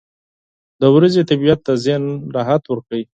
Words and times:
•د 0.81 0.83
ورځې 0.95 1.21
طبیعت 1.29 1.59
د 1.67 1.69
ذهن 1.83 2.03
راحت 2.35 2.63
ورکوي. 2.67 3.03